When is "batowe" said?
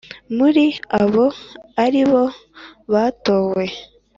2.91-3.65